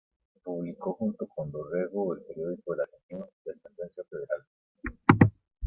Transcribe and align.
Publicó 0.43 0.93
junto 0.93 1.27
con 1.27 1.51
Dorrego 1.51 2.15
el 2.15 2.23
periódico 2.23 2.73
"El 2.73 2.79
Argentino", 2.81 3.29
de 3.45 3.53
tendencia 3.53 4.03
federal. 4.09 4.41